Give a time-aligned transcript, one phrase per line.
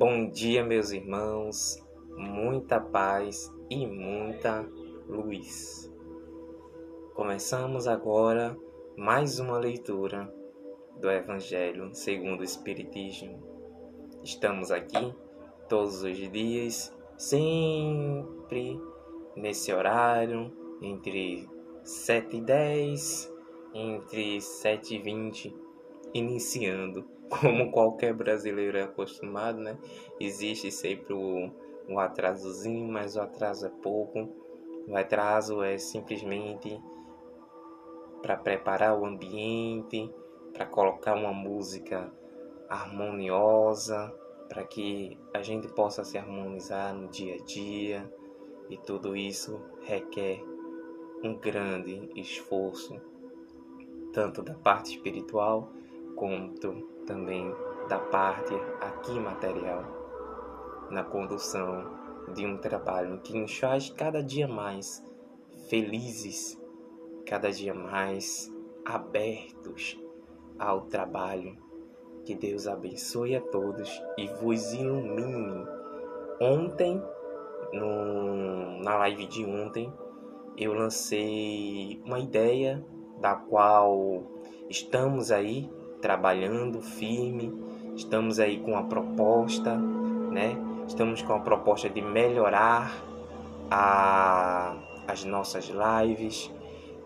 [0.00, 1.76] Bom dia, meus irmãos,
[2.16, 4.66] muita paz e muita
[5.06, 5.92] luz.
[7.14, 8.56] Começamos agora
[8.96, 10.34] mais uma leitura
[10.98, 13.42] do Evangelho segundo o Espiritismo.
[14.24, 15.14] Estamos aqui
[15.68, 18.80] todos os dias, sempre
[19.36, 21.46] nesse horário, entre
[21.84, 23.34] 7 e 10,
[23.74, 25.54] entre 7 e 20,
[26.14, 29.78] iniciando como qualquer brasileiro é acostumado, né?
[30.18, 31.50] Existe sempre o,
[31.88, 34.28] o atrasozinho, mas o atraso é pouco.
[34.88, 36.80] O atraso é simplesmente
[38.20, 40.12] para preparar o ambiente,
[40.52, 42.12] para colocar uma música
[42.68, 44.12] harmoniosa,
[44.48, 48.12] para que a gente possa se harmonizar no dia a dia.
[48.68, 50.42] E tudo isso requer
[51.22, 53.00] um grande esforço,
[54.12, 55.72] tanto da parte espiritual
[56.16, 57.54] quanto também
[57.88, 59.84] da parte aqui material,
[60.90, 61.98] na condução
[62.32, 65.04] de um trabalho que nos faz cada dia mais
[65.68, 66.60] felizes,
[67.26, 68.52] cada dia mais
[68.84, 69.98] abertos
[70.58, 71.56] ao trabalho.
[72.24, 75.66] Que Deus abençoe a todos e vos ilumine.
[76.40, 77.02] Ontem,
[77.72, 79.92] no, na live de ontem,
[80.56, 82.84] eu lancei uma ideia
[83.18, 84.22] da qual
[84.68, 85.70] estamos aí
[86.00, 87.52] trabalhando firme,
[87.94, 90.56] estamos aí com a proposta, né?
[90.86, 92.92] Estamos com a proposta de melhorar
[93.70, 94.76] a,
[95.06, 96.50] as nossas lives,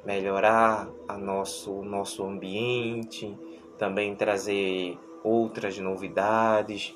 [0.05, 3.36] melhorar a nosso nosso ambiente,
[3.78, 6.95] também trazer outras novidades,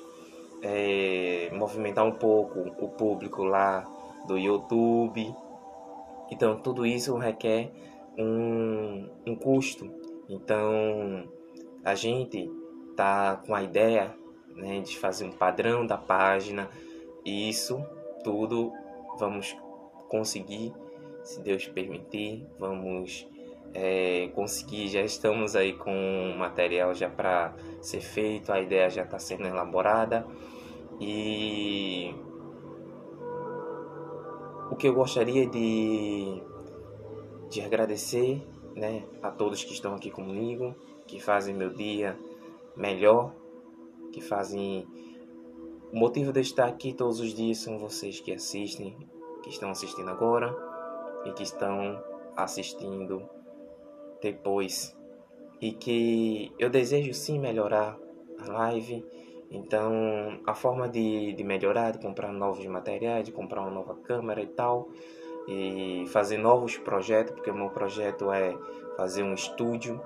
[0.61, 3.85] é, movimentar um pouco o público lá
[4.27, 5.33] do YouTube.
[6.31, 7.71] Então tudo isso requer
[8.17, 9.89] um, um custo.
[10.27, 11.27] Então
[11.83, 12.49] a gente
[12.95, 14.15] tá com a ideia
[14.55, 16.69] né, de fazer um padrão da página.
[17.25, 17.83] E isso
[18.23, 18.71] tudo
[19.17, 19.55] vamos
[20.07, 20.73] conseguir,
[21.23, 23.27] se Deus permitir, vamos
[23.73, 24.87] é, conseguir.
[24.87, 29.47] Já estamos aí com o material já para ser feito, a ideia já está sendo
[29.47, 30.25] elaborada.
[30.99, 32.13] E
[34.69, 36.41] o que eu gostaria de,
[37.49, 38.41] de agradecer
[38.75, 40.75] né, a todos que estão aqui comigo,
[41.09, 42.15] que fazem meu dia
[42.75, 43.33] melhor,
[44.11, 44.87] que fazem.
[45.91, 48.95] O motivo de estar aqui todos os dias são vocês que assistem,
[49.41, 50.55] que estão assistindo agora
[51.25, 52.01] e que estão
[52.37, 53.27] assistindo
[54.21, 54.95] depois.
[55.59, 57.97] E que eu desejo sim melhorar
[58.39, 59.03] a live.
[59.49, 64.43] Então, a forma de, de melhorar, de comprar novos materiais, de comprar uma nova câmera
[64.43, 64.89] e tal,
[65.47, 68.55] e fazer novos projetos, porque o meu projeto é
[68.95, 69.99] fazer um estúdio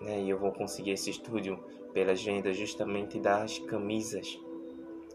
[0.00, 0.20] né?
[0.20, 1.58] E eu vou conseguir esse estúdio
[1.92, 4.38] pelas vendas justamente das camisas.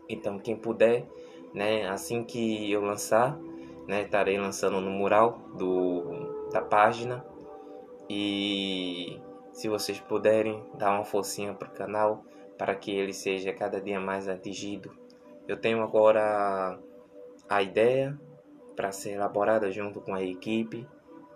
[0.08, 1.06] Então, quem puder,
[1.54, 3.40] né, assim que eu lançar,
[3.88, 7.26] né, estarei lançando no mural do, da página.
[8.10, 9.20] E
[9.52, 12.24] se vocês puderem dar uma forcinha para o canal
[12.58, 14.92] para que ele seja cada dia mais atingido.
[15.48, 16.80] Eu tenho agora
[17.50, 18.18] a ideia
[18.76, 20.88] para ser elaborada junto com a equipe,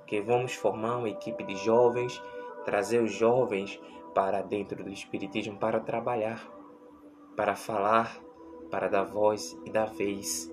[0.06, 2.22] que vamos formar uma equipe de jovens
[2.66, 3.80] trazer os jovens
[4.14, 6.50] para dentro do Espiritismo para trabalhar,
[7.36, 8.20] para falar,
[8.70, 10.52] para dar voz e dar vez.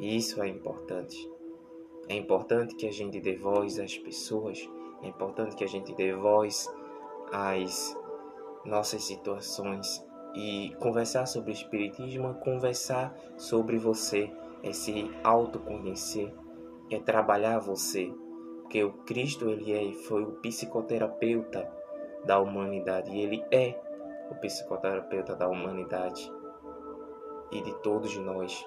[0.00, 1.30] E isso é importante.
[2.08, 4.68] É importante que a gente dê voz às pessoas,
[5.02, 6.70] é importante que a gente dê voz
[7.32, 7.96] às
[8.64, 10.04] nossas situações
[10.34, 14.30] e conversar sobre o Espiritismo é conversar sobre você,
[14.62, 16.34] é se autoconhecer,
[16.90, 18.12] é trabalhar você,
[18.74, 21.70] porque o Cristo ele é, foi o psicoterapeuta
[22.24, 23.80] da humanidade e ele é
[24.28, 26.28] o psicoterapeuta da humanidade
[27.52, 28.66] e de todos nós.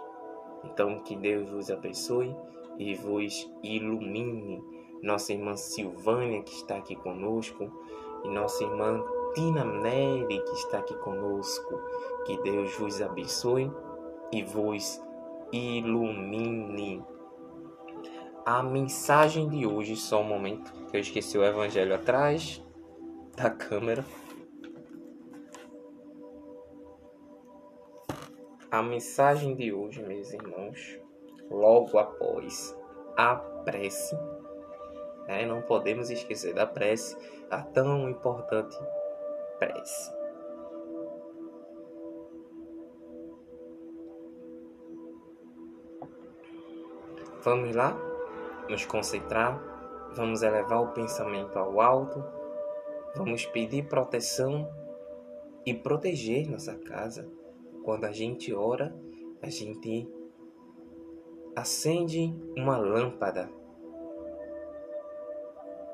[0.64, 2.34] Então que Deus vos abençoe
[2.78, 4.64] e vos ilumine.
[5.04, 7.70] Nossa irmã Silvânia que está aqui conosco
[8.24, 9.04] e nossa irmã
[9.36, 11.82] Tina Nery que está aqui conosco.
[12.26, 13.70] Que Deus vos abençoe
[14.32, 15.04] e vos
[15.52, 17.04] ilumine
[18.48, 22.64] a mensagem de hoje, só um momento, que eu esqueci o evangelho atrás
[23.36, 24.06] da câmera.
[28.72, 30.98] A mensagem de hoje, meus irmãos,
[31.52, 32.74] logo após
[33.18, 34.16] a prece,
[35.28, 35.46] né?
[35.46, 37.18] não podemos esquecer da prece,
[37.52, 38.78] a tão importante
[39.60, 40.10] prece.
[47.44, 48.17] Vamos lá?
[48.70, 49.62] Nos concentrar,
[50.16, 52.24] vamos elevar o pensamento ao alto,
[53.16, 54.70] vamos pedir proteção
[55.66, 57.30] e proteger nossa casa
[57.88, 58.94] quando a gente ora,
[59.42, 60.10] a gente
[61.56, 63.50] acende uma lâmpada.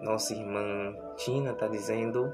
[0.01, 2.33] Nossa irmã Tina está dizendo: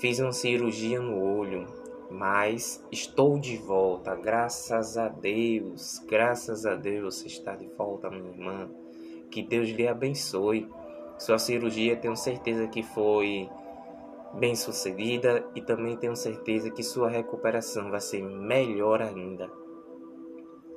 [0.00, 1.66] fiz uma cirurgia no olho,
[2.10, 8.30] mas estou de volta, graças a Deus, graças a Deus você está de volta, minha
[8.30, 8.68] irmã.
[9.30, 10.68] Que Deus lhe abençoe.
[11.18, 13.48] Sua cirurgia tenho certeza que foi
[14.34, 19.50] bem sucedida e também tenho certeza que sua recuperação vai ser melhor ainda.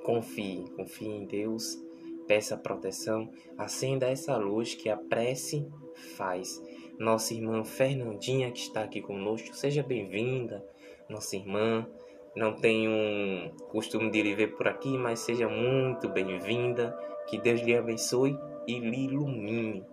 [0.03, 1.77] Confie, confie em Deus,
[2.25, 5.67] peça proteção, acenda essa luz que a prece
[6.15, 6.61] faz.
[6.97, 10.65] Nossa irmã Fernandinha, que está aqui conosco, seja bem-vinda,
[11.09, 11.87] nossa irmã.
[12.35, 16.97] Não tenho costume de lhe ver por aqui, mas seja muito bem-vinda.
[17.27, 18.37] Que Deus lhe abençoe
[18.67, 19.83] e lhe ilumine.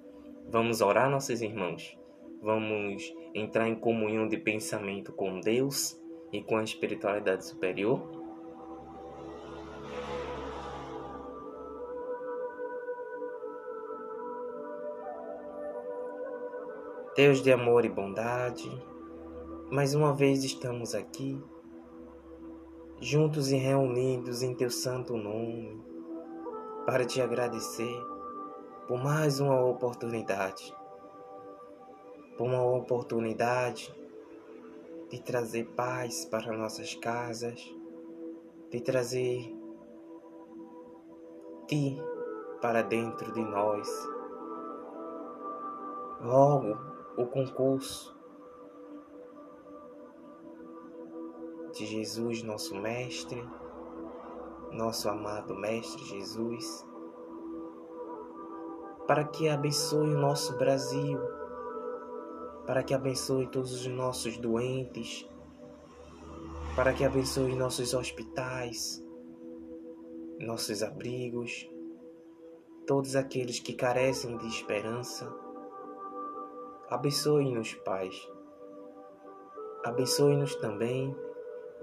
[0.49, 1.97] Vamos orar, nossos irmãos.
[2.43, 6.01] Vamos entrar em comunhão de pensamento com Deus
[6.33, 8.01] e com a espiritualidade superior.
[17.17, 18.71] Deus de amor e bondade,
[19.71, 21.43] mais uma vez estamos aqui,
[23.01, 25.81] juntos e reunidos em Teu santo nome,
[26.85, 27.95] para te agradecer
[28.87, 30.75] por mais uma oportunidade
[32.37, 33.95] por uma oportunidade
[35.11, 37.75] de trazer paz para nossas casas,
[38.71, 39.55] de trazer
[41.67, 42.01] Ti
[42.61, 43.89] para dentro de nós.
[46.21, 46.77] Logo,
[47.17, 48.16] o concurso
[51.77, 53.43] de Jesus, nosso Mestre,
[54.73, 56.87] nosso amado Mestre Jesus,
[59.07, 61.19] para que abençoe o nosso Brasil
[62.67, 65.27] para que abençoe todos os nossos doentes,
[66.75, 69.03] para que abençoe nossos hospitais,
[70.41, 71.71] nossos abrigos,
[72.87, 75.33] todos aqueles que carecem de esperança.
[76.91, 78.11] Abençoe-nos, Pai.
[79.85, 81.17] Abençoe-nos também,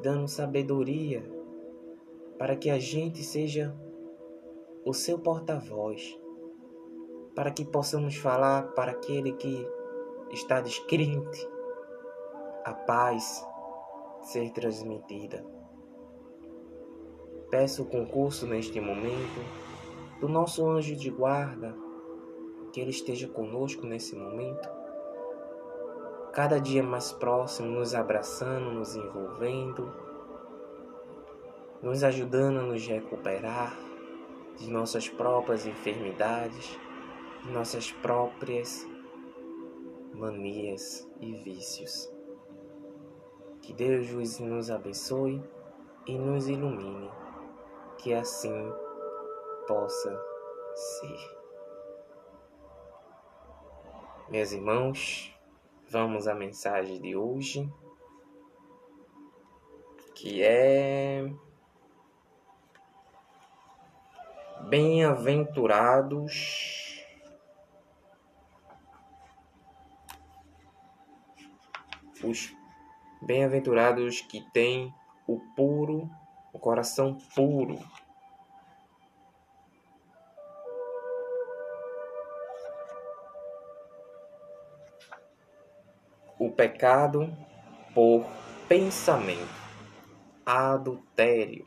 [0.02, 1.24] dando sabedoria,
[2.38, 3.76] para que a gente seja
[4.86, 6.20] o seu porta-voz,
[7.36, 9.68] para que possamos falar para aquele que
[10.32, 11.48] está descrente,
[12.66, 13.46] a paz
[14.22, 15.46] ser transmitida.
[17.50, 19.40] Peço o concurso neste momento
[20.20, 21.76] do nosso anjo de guarda,
[22.72, 24.68] que ele esteja conosco nesse momento,
[26.34, 29.94] cada dia mais próximo, nos abraçando, nos envolvendo,
[31.82, 33.78] nos ajudando a nos recuperar
[34.58, 36.80] de nossas próprias enfermidades,
[37.44, 38.88] de nossas próprias
[40.14, 42.12] manias e vícios.
[43.62, 45.42] Que Deus nos abençoe
[46.08, 47.12] e nos ilumine,
[48.00, 48.72] que assim
[49.68, 50.20] possa
[50.74, 51.44] ser.
[54.30, 55.33] Meus irmãos,
[55.90, 57.68] vamos à mensagem de hoje,
[60.16, 61.32] que é
[64.70, 66.84] Bem-aventurados
[72.24, 72.56] os
[73.22, 74.94] bem-aventurados que têm
[75.28, 76.10] o puro,
[76.54, 77.78] o coração puro.
[86.40, 87.32] O pecado
[87.94, 88.26] por
[88.68, 89.54] pensamento,
[90.46, 91.66] adultério.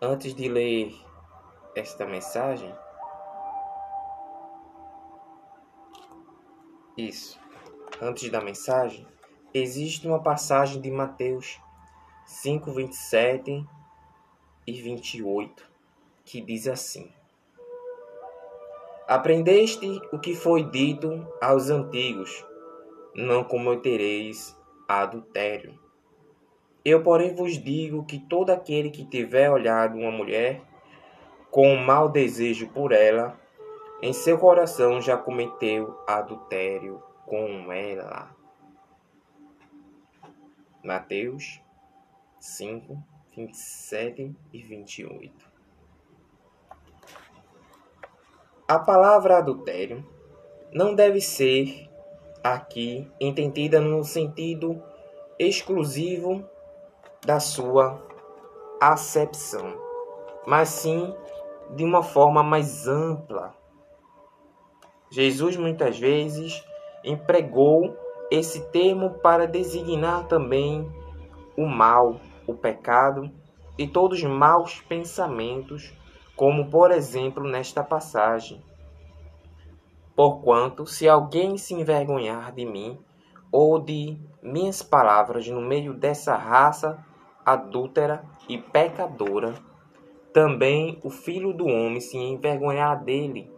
[0.00, 0.94] Antes de ler
[1.74, 2.74] esta mensagem,
[6.96, 7.38] isso
[8.00, 9.06] antes da mensagem,
[9.52, 11.60] existe uma passagem de Mateus
[12.24, 13.66] 5, 27
[14.66, 15.70] e 28
[16.24, 17.12] que diz assim:
[19.08, 22.44] Aprendeste o que foi dito aos antigos:
[23.14, 24.56] não cometereis
[24.88, 25.78] adultério.
[26.84, 30.60] Eu, porém, vos digo que todo aquele que tiver olhado uma mulher
[31.52, 33.38] com um mau desejo por ela,
[34.02, 38.34] em seu coração já cometeu adultério com ela.
[40.82, 41.60] Mateus
[42.40, 43.00] 5,
[43.36, 45.45] 27 e 28.
[48.68, 50.04] A palavra adultério
[50.72, 51.88] não deve ser
[52.42, 54.82] aqui entendida no sentido
[55.38, 56.44] exclusivo
[57.24, 58.04] da sua
[58.80, 59.72] acepção,
[60.44, 61.14] mas sim
[61.76, 63.54] de uma forma mais ampla.
[65.12, 66.60] Jesus muitas vezes
[67.04, 67.96] empregou
[68.32, 70.90] esse termo para designar também
[71.56, 72.18] o mal,
[72.48, 73.30] o pecado
[73.78, 75.94] e todos os maus pensamentos,
[76.36, 78.62] como por exemplo nesta passagem.
[80.14, 82.98] Porquanto, se alguém se envergonhar de mim
[83.50, 87.04] ou de minhas palavras no meio dessa raça
[87.44, 89.54] adúltera e pecadora,
[90.32, 93.50] também o filho do homem se envergonhar dele,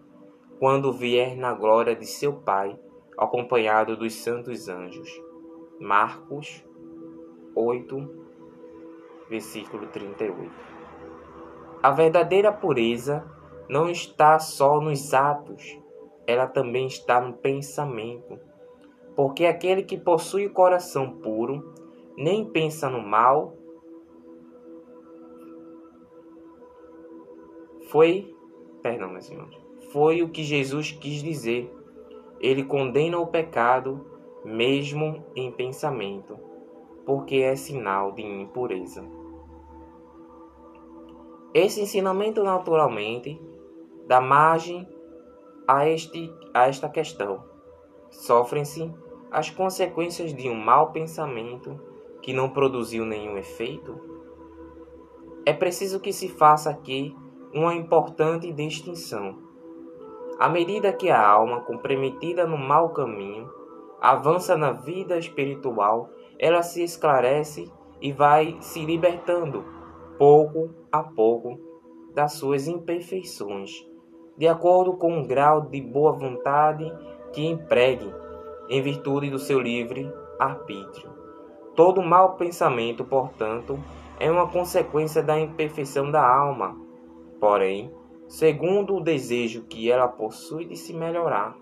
[0.59, 2.79] quando vier na glória de seu Pai,
[3.17, 5.09] acompanhado dos santos anjos.
[5.81, 6.65] Marcos
[7.55, 8.27] 8,
[9.29, 10.78] versículo 38.
[11.83, 13.25] A verdadeira pureza
[13.69, 15.79] não está só nos atos,
[16.27, 18.39] ela também está no pensamento.
[19.15, 21.75] Porque aquele que possui o coração puro
[22.17, 23.59] nem pensa no mal,
[27.89, 28.37] Foi,
[28.83, 29.31] perdão, meus
[29.93, 31.73] foi o que Jesus quis dizer.
[32.39, 34.05] Ele condena o pecado
[34.45, 36.39] mesmo em pensamento,
[37.07, 39.03] porque é sinal de impureza.
[41.55, 43.41] Esse ensinamento naturalmente
[44.07, 44.87] dá margem
[45.67, 47.43] a, este, a esta questão.
[48.11, 48.93] Sofrem-se
[49.31, 51.79] as consequências de um mau pensamento
[52.23, 53.99] que não produziu nenhum efeito?
[55.45, 57.17] É preciso que se faça aqui
[57.55, 59.39] uma importante distinção.
[60.39, 63.51] À medida que a alma, comprometida no mau caminho,
[64.01, 69.65] avança na vida espiritual, ela se esclarece e vai se libertando,
[70.19, 71.59] pouco a pouco,
[72.15, 73.71] das suas imperfeições,
[74.37, 76.93] de acordo com o grau de boa vontade
[77.33, 78.13] que empregue,
[78.69, 81.11] em virtude do seu livre arbítrio.
[81.75, 83.79] Todo mau pensamento, portanto,
[84.19, 86.89] é uma consequência da imperfeição da alma
[87.41, 87.93] porém,
[88.27, 91.57] segundo o desejo que ela possui de se melhorar.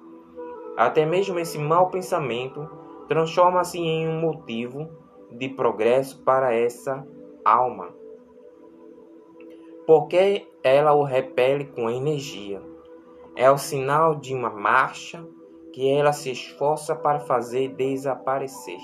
[0.77, 2.69] Até mesmo esse mau pensamento
[3.09, 4.89] transforma-se em um motivo
[5.31, 7.07] de progresso para essa
[7.45, 7.95] alma,
[9.87, 12.61] porque ela o repele com energia.
[13.37, 15.25] É o sinal de uma marcha
[15.73, 18.81] que ela se esforça para fazer desaparecer.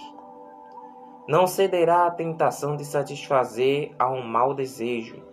[1.27, 5.33] Não cederá à tentação de satisfazer a um mau desejo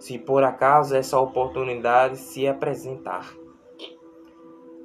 [0.00, 3.36] se por acaso essa oportunidade se apresentar.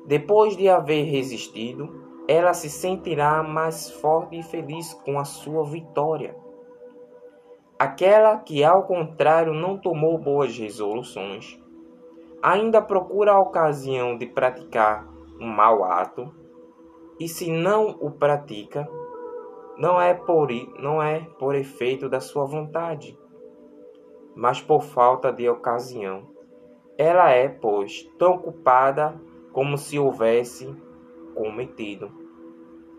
[0.06, 6.36] Depois de haver resistido, ela se sentirá mais forte e feliz com a sua vitória.
[7.77, 11.62] Aquela que, ao contrário, não tomou boas resoluções,
[12.41, 15.05] ainda procura a ocasião de praticar
[15.39, 16.34] um mau ato,
[17.20, 18.88] e se não o pratica,
[19.77, 23.17] não é por, não é por efeito da sua vontade,
[24.34, 26.29] mas por falta de ocasião.
[26.98, 29.20] Ela é, pois, tão culpada
[29.51, 30.74] como se houvesse
[31.34, 32.10] cometido.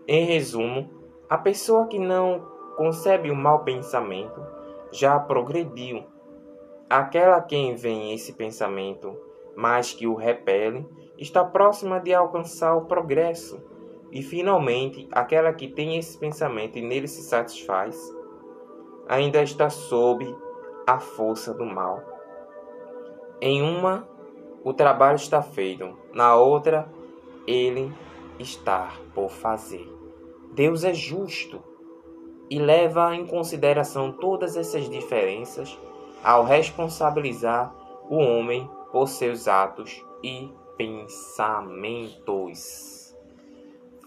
[0.07, 0.87] Em resumo,
[1.27, 2.45] a pessoa que não
[2.77, 4.56] concebe o mau pensamento
[4.91, 6.05] já progrediu.
[6.89, 9.15] Aquela quem vem esse pensamento,
[9.55, 13.61] mas que o repele, está próxima de alcançar o progresso.
[14.11, 17.97] E finalmente, aquela que tem esse pensamento e nele se satisfaz,
[19.07, 20.33] ainda está sob
[20.85, 22.01] a força do mal.
[23.41, 24.07] Em uma,
[24.63, 26.89] o trabalho está feito, na outra,
[27.45, 27.93] ele
[28.39, 29.87] está por fazer.
[30.53, 31.61] Deus é justo
[32.49, 35.77] e leva em consideração todas essas diferenças
[36.23, 37.75] ao responsabilizar
[38.09, 42.27] o homem por seus atos e pensamentos.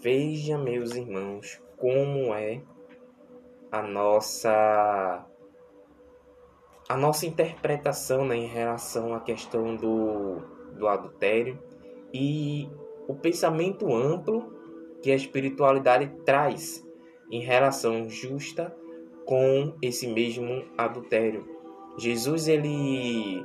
[0.00, 2.62] Veja, meus irmãos, como é
[3.70, 5.24] a nossa
[6.88, 10.40] a nossa interpretação né, em relação à questão do,
[10.76, 11.56] do adultério
[12.12, 12.68] e
[13.06, 14.52] o pensamento amplo
[15.00, 16.84] que a espiritualidade traz
[17.30, 18.74] em relação justa
[19.24, 21.46] com esse mesmo adultério.
[21.98, 23.44] Jesus ele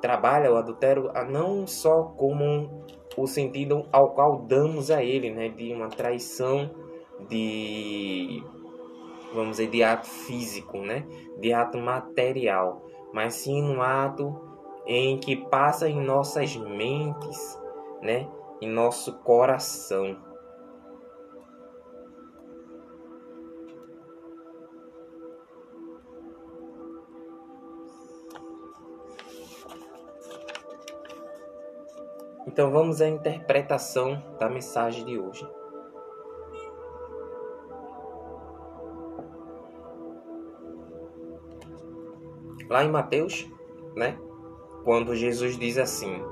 [0.00, 2.84] trabalha o adultério não só como
[3.16, 6.70] o sentido ao qual damos a ele, né, de uma traição
[7.28, 8.42] de
[9.32, 11.06] vamos dizer de ato físico, né,
[11.40, 14.54] de ato material, mas sim no ato
[14.86, 17.58] em que passa em nossas mentes,
[18.02, 18.28] né?
[18.60, 20.16] Em nosso coração.
[32.54, 35.44] Então vamos à interpretação da mensagem de hoje.
[42.70, 43.50] Lá em Mateus,
[43.96, 44.16] né?
[44.84, 46.22] Quando Jesus diz assim: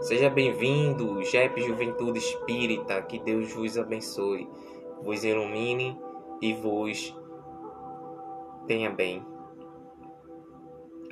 [0.00, 4.50] Seja bem-vindo, JEP Juventude Espírita, que Deus vos abençoe,
[5.04, 5.96] vos ilumine
[6.42, 7.16] e vos
[8.66, 9.24] tenha bem.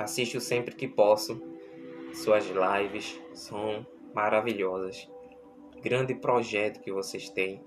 [0.00, 1.53] Assisto sempre que posso.
[2.14, 5.10] Suas lives são maravilhosas.
[5.82, 7.60] Grande projeto que vocês têm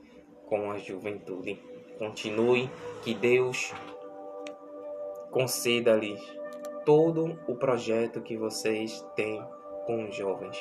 [0.45, 1.61] com a juventude.
[1.99, 2.69] Continue,
[3.03, 3.73] que Deus
[5.31, 6.21] conceda-lhes
[6.85, 9.43] todo o projeto que vocês têm
[9.85, 10.57] com os jovens.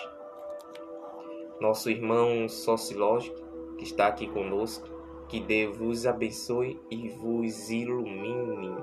[1.60, 3.40] Nosso irmão sociológico
[3.78, 4.88] que está aqui conosco,
[5.28, 8.74] que Deus vos abençoe e vos ilumine.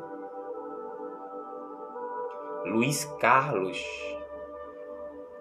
[2.65, 3.83] Luiz Carlos,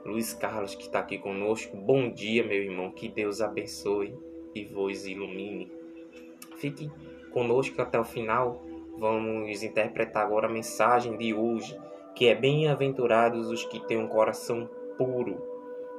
[0.05, 4.13] Luiz Carlos que está aqui conosco, bom dia, meu irmão, que Deus abençoe
[4.53, 5.71] e vos ilumine.
[6.57, 6.91] Fique
[7.31, 8.61] conosco até o final.
[8.99, 11.79] Vamos interpretar agora a mensagem de hoje,
[12.17, 14.69] que é bem-aventurados os que têm um coração
[14.99, 15.41] puro.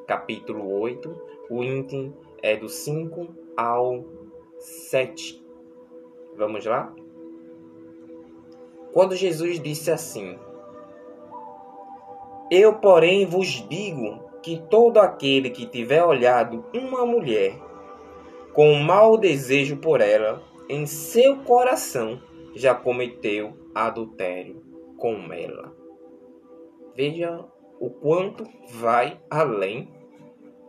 [0.06, 4.04] Capítulo 8, o item é do 5 ao
[4.60, 5.42] 7.
[6.36, 6.94] Vamos lá?
[8.92, 10.38] Quando Jesus disse assim:
[12.56, 17.60] Eu, porém, vos digo que todo aquele que tiver olhado uma mulher
[18.54, 22.22] com mau desejo por ela, em seu coração
[22.54, 24.64] já cometeu adultério
[24.98, 25.76] com ela.
[26.96, 27.44] Veja
[27.80, 29.92] o quanto vai além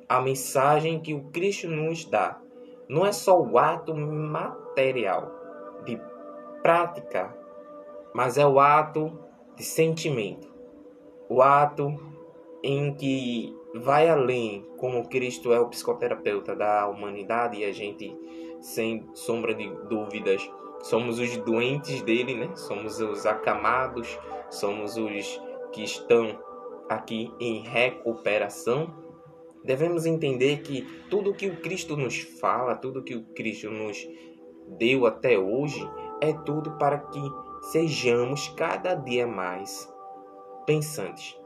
[0.09, 2.41] a mensagem que o Cristo nos dá.
[2.89, 5.31] Não é só o ato material
[5.85, 6.01] de
[6.63, 7.37] prática,
[8.15, 9.19] mas é o ato
[9.55, 10.54] de sentimento.
[11.29, 11.99] O ato
[12.63, 18.17] em que vai além, como Cristo é o psicoterapeuta da humanidade e a gente,
[18.61, 20.49] sem sombra de dúvidas,
[20.83, 22.55] somos os doentes dele, né?
[22.57, 24.19] Somos os acamados,
[24.51, 25.41] somos os
[25.73, 26.39] que estão
[26.89, 28.95] aqui em recuperação.
[29.65, 34.07] Devemos entender que tudo que o Cristo nos fala, tudo que o Cristo nos
[34.79, 35.81] deu até hoje,
[36.21, 37.21] é tudo para que
[37.73, 39.94] sejamos cada dia mais
[40.65, 41.39] pensantes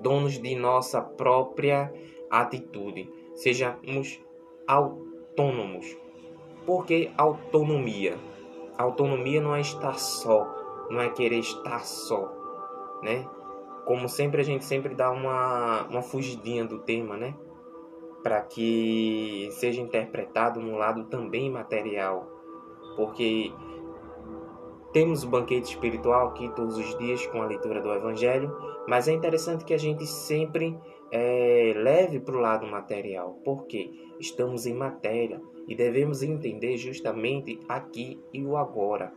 [0.00, 1.92] donos de nossa própria
[2.30, 4.20] atitude, sejamos
[4.66, 5.96] autônomos.
[6.66, 8.16] Por que autonomia?
[8.76, 10.46] Autonomia não é estar só,
[10.90, 12.30] não é querer estar só,
[13.02, 13.26] né?
[13.84, 17.34] Como sempre a gente sempre dá uma, uma fugidinha do tema, né?
[18.22, 22.26] Para que seja interpretado no lado também material.
[22.96, 23.52] Porque
[24.94, 29.12] temos o banquete espiritual aqui todos os dias com a leitura do Evangelho, mas é
[29.12, 30.78] interessante que a gente sempre
[31.10, 38.22] é, leve para o lado material, porque estamos em matéria e devemos entender justamente aqui
[38.32, 39.12] e o agora,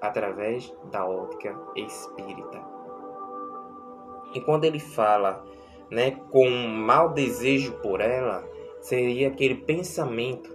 [0.00, 2.60] através da ótica espírita.
[4.34, 5.46] E quando ele fala
[5.92, 8.44] né, com mau desejo por ela,
[8.80, 10.52] seria aquele pensamento,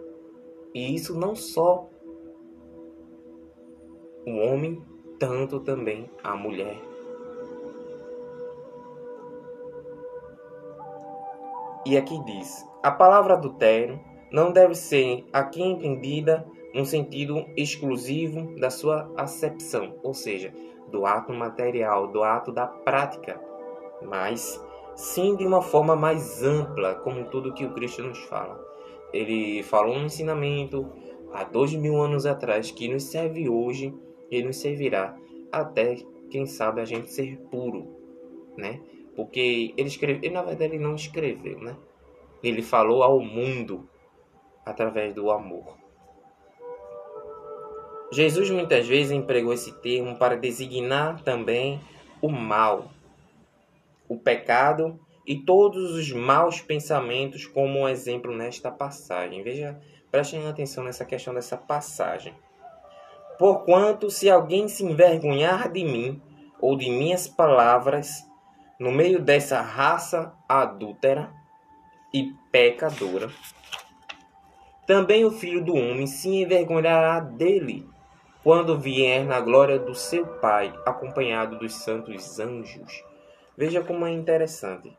[0.76, 1.88] e isso não só
[4.26, 4.82] o homem,
[5.20, 6.80] tanto também a mulher.
[11.86, 14.00] E aqui diz: a palavra adultério
[14.32, 20.54] não deve ser aqui entendida no sentido exclusivo da sua acepção, ou seja,
[20.92, 23.42] do ato material, do ato da prática,
[24.02, 24.64] mas
[24.96, 28.64] sim de uma forma mais ampla, como tudo que o Cristo nos fala.
[29.12, 30.88] Ele falou um ensinamento
[31.34, 33.94] há dois mil anos atrás que nos serve hoje
[34.32, 35.18] e nos servirá
[35.52, 35.96] até,
[36.30, 37.88] quem sabe, a gente ser puro,
[38.58, 38.80] né?
[39.16, 41.76] Porque ele escreveu, ele, na verdade ele não escreveu, né?
[42.44, 43.90] Ele falou ao mundo
[44.66, 45.78] através do amor.
[48.12, 51.80] Jesus muitas vezes empregou esse termo para designar também
[52.22, 52.90] o mal,
[54.08, 59.44] o pecado e todos os maus pensamentos, como um exemplo nesta passagem.
[59.44, 62.34] Veja, prestem atenção nessa questão dessa passagem.
[63.40, 66.22] Porquanto, se alguém se envergonhar de mim
[66.60, 68.28] ou de minhas palavras,
[68.78, 71.32] no meio dessa raça adúltera
[72.14, 73.30] e pecadora,
[74.86, 77.88] também o filho do homem se envergonhará dele
[78.44, 83.06] quando vier na glória do seu Pai, acompanhado dos santos anjos.
[83.58, 84.92] Veja como é interessante.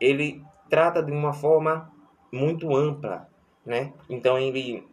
[0.00, 1.92] Ele trata de uma forma
[2.32, 3.28] muito ampla,
[3.66, 3.92] né?
[4.08, 4.86] Então ele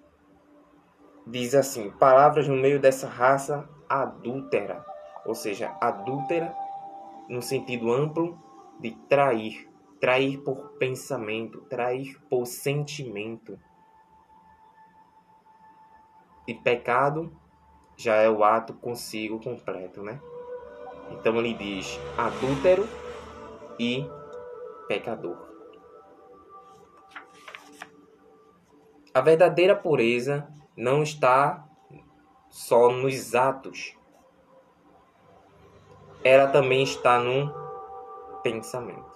[1.30, 4.86] diz assim: palavras no meio dessa raça adúltera,
[5.26, 6.54] ou seja, adúltera
[7.28, 8.38] no sentido amplo
[8.80, 13.60] de trair, trair por pensamento, trair por sentimento.
[16.48, 17.32] E pecado
[17.96, 20.20] já é o ato consigo completo, né?
[21.12, 22.88] Então ele diz adúltero
[23.80, 24.04] e
[24.88, 25.48] pecador.
[29.14, 30.48] A verdadeira pureza
[30.80, 31.68] não está
[32.50, 33.98] só nos atos,
[36.24, 37.54] ela também está no
[38.42, 39.12] pensamento.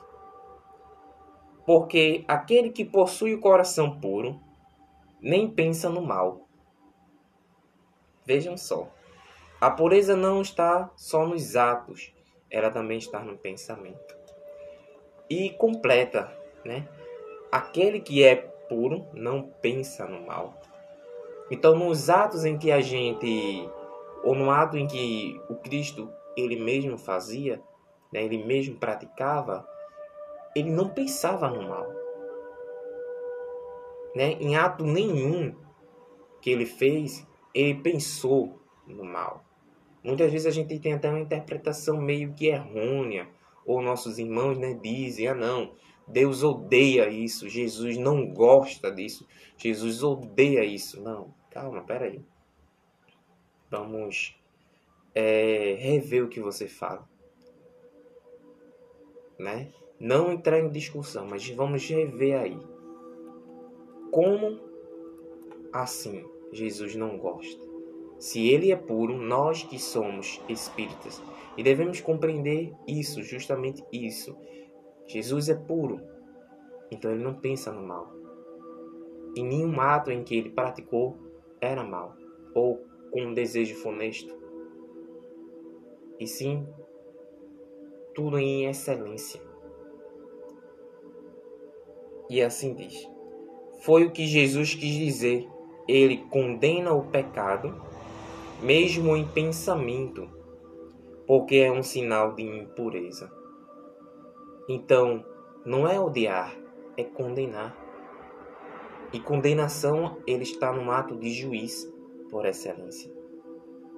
[1.66, 4.42] Porque aquele que possui o coração puro
[5.22, 6.50] nem pensa no mal.
[8.26, 8.90] Vejam só.
[9.62, 12.14] A pureza não está só nos atos,
[12.52, 14.18] ela também está no pensamento.
[15.30, 16.30] E completa,
[16.66, 16.86] né?
[17.50, 20.62] Aquele que é puro não pensa no mal.
[21.54, 23.70] Então, nos atos em que a gente,
[24.24, 27.62] ou no ato em que o Cristo ele mesmo fazia,
[28.12, 29.64] né, ele mesmo praticava,
[30.56, 31.88] ele não pensava no mal.
[34.16, 34.32] Né?
[34.42, 35.56] Em ato nenhum
[36.42, 39.46] que ele fez, ele pensou no mal.
[40.04, 43.28] Muitas vezes a gente tem até uma interpretação meio que errônea,
[43.64, 45.76] ou nossos irmãos né, dizem: ah, não,
[46.08, 51.00] Deus odeia isso, Jesus não gosta disso, Jesus odeia isso.
[51.00, 52.20] Não, calma, peraí.
[53.70, 54.36] Vamos
[55.14, 57.08] é, rever o que você fala.
[59.38, 59.72] Né?
[60.00, 62.60] Não entrar em discussão, mas vamos rever aí.
[64.12, 64.60] Como
[65.72, 67.64] assim Jesus não gosta?
[68.20, 71.22] Se ele é puro, nós que somos espíritas,
[71.58, 74.36] e devemos compreender isso, justamente isso.
[75.06, 76.00] Jesus é puro,
[76.90, 78.14] então ele não pensa no mal.
[79.36, 81.23] E nenhum ato em que ele praticou
[81.64, 82.16] era mal,
[82.54, 84.34] ou com um desejo funesto.
[86.20, 86.68] E sim,
[88.14, 89.42] tudo em excelência.
[92.30, 93.08] E assim diz:
[93.82, 95.50] Foi o que Jesus quis dizer.
[95.86, 97.76] Ele condena o pecado,
[98.62, 100.30] mesmo em pensamento,
[101.28, 103.30] porque é um sinal de impureza.
[104.70, 105.26] Então,
[105.66, 106.56] não é odiar,
[106.96, 107.83] é condenar.
[109.14, 111.88] E condenação, ele está no ato de juiz
[112.32, 113.12] por excelência.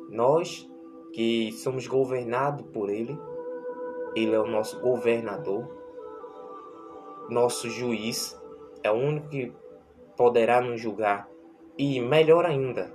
[0.09, 0.69] Nós
[1.13, 3.17] que somos governados por ele,
[4.13, 5.65] ele é o nosso governador,
[7.29, 8.37] nosso juiz,
[8.83, 9.53] é o único que
[10.17, 11.29] poderá nos julgar.
[11.77, 12.93] E melhor ainda,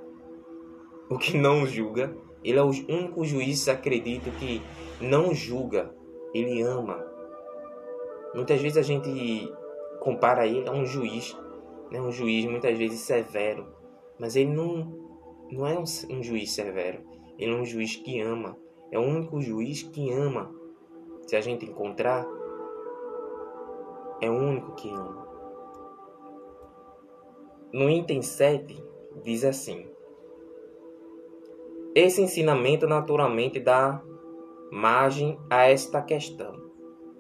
[1.09, 4.63] o que não julga, ele é o único juiz, acredito, que
[5.01, 5.95] não julga,
[6.35, 7.03] ele ama.
[8.35, 9.51] Muitas vezes a gente
[10.01, 11.37] compara ele a um juiz,
[11.91, 12.01] né?
[12.01, 13.67] um juiz muitas vezes severo,
[14.19, 14.97] mas ele não,
[15.51, 17.03] não é um, um juiz severo,
[17.39, 18.57] ele é um juiz que ama,
[18.91, 20.55] é o único juiz que ama.
[21.27, 22.27] Se a gente encontrar,
[24.21, 25.27] é o único que ama.
[27.73, 28.83] No item 7,
[29.23, 29.89] diz assim:
[31.95, 34.03] Esse ensinamento naturalmente dá
[34.71, 36.55] margem a esta questão.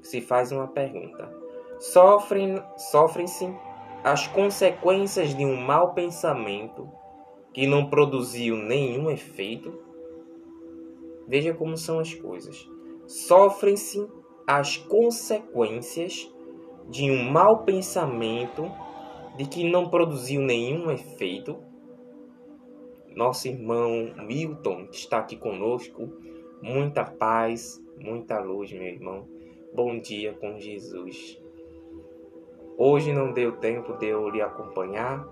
[0.02, 1.33] Se faz uma pergunta:
[1.78, 3.46] sofrem, sofrem-se
[4.02, 6.88] as consequências de um mau pensamento
[7.52, 9.72] que não produziu nenhum efeito?
[11.28, 12.68] Veja como são as coisas.
[13.06, 14.06] Sofrem-se
[14.46, 16.32] as consequências
[16.88, 18.70] de um mau pensamento
[19.36, 21.58] de que não produziu nenhum efeito.
[23.14, 26.08] Nosso irmão Milton, que está aqui conosco,
[26.62, 29.28] muita paz, muita luz, meu irmão.
[29.74, 31.40] Bom dia com Jesus.
[32.82, 35.28] Hoje não deu tempo de eu lhe acompanhar,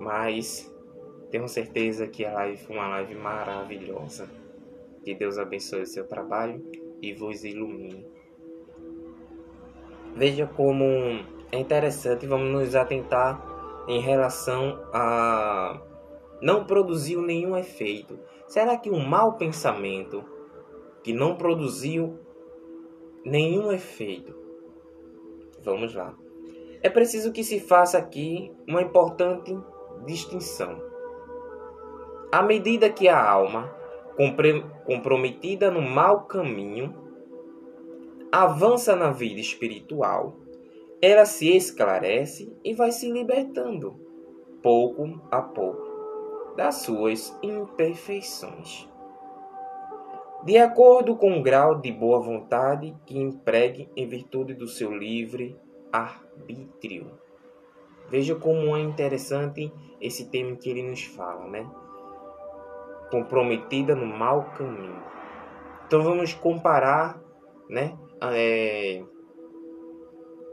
[0.00, 0.74] mas
[1.30, 4.30] tenho certeza que a live foi uma live maravilhosa.
[5.04, 6.64] Que Deus abençoe o seu trabalho
[7.02, 8.06] e vos ilumine.
[10.16, 10.86] Veja como
[11.52, 13.44] é interessante, vamos nos atentar
[13.86, 15.82] em relação a
[16.40, 18.18] não produziu nenhum efeito.
[18.46, 20.24] Será que um mau pensamento
[21.02, 22.18] que não produziu
[23.22, 24.34] nenhum efeito?
[25.62, 26.23] Vamos lá.
[26.84, 29.58] É preciso que se faça aqui uma importante
[30.04, 30.78] distinção.
[32.30, 33.74] À medida que a alma,
[34.84, 36.94] comprometida no mau caminho,
[38.30, 40.36] avança na vida espiritual,
[41.00, 43.98] ela se esclarece e vai se libertando,
[44.62, 48.86] pouco a pouco, das suas imperfeições.
[50.44, 55.58] De acordo com o grau de boa vontade que empregue em virtude do seu livre
[55.94, 57.06] arbítrio.
[58.10, 61.70] Veja como é interessante esse tema que ele nos fala, né?
[63.10, 65.02] Comprometida no mau caminho.
[65.86, 67.20] Então vamos comparar,
[67.68, 67.96] né?
[68.20, 69.02] É,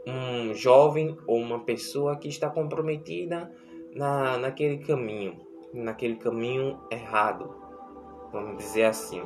[0.06, 3.50] um jovem ou uma pessoa que está comprometida
[3.94, 5.40] na, naquele caminho,
[5.72, 7.54] naquele caminho errado,
[8.32, 9.22] vamos dizer assim.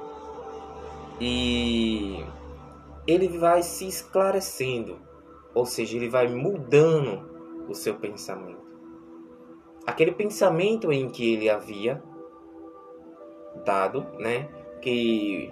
[1.21, 2.25] E
[3.07, 4.99] ele vai se esclarecendo,
[5.57, 8.61] ou seja, ele vai mudando o seu pensamento.
[9.87, 12.03] Aquele pensamento em que ele havia
[13.65, 14.51] dado, né,
[14.83, 15.49] que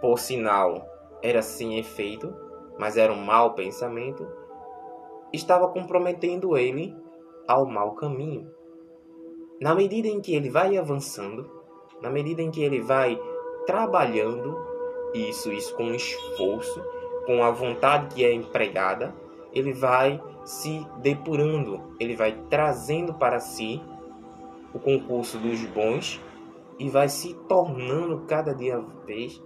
[0.00, 0.84] por sinal
[1.22, 2.34] era sem efeito,
[2.76, 4.26] mas era um mau pensamento,
[5.32, 6.92] estava comprometendo ele
[7.46, 8.52] ao mau caminho.
[9.60, 11.48] Na medida em que ele vai avançando,
[12.02, 13.16] na medida em que ele vai
[13.66, 14.58] trabalhando,
[15.14, 16.82] isso, isso com esforço,
[17.26, 19.14] com a vontade que é empregada,
[19.52, 23.80] ele vai se depurando, ele vai trazendo para si
[24.74, 26.20] o concurso dos bons
[26.78, 29.40] e vai se tornando cada dia vez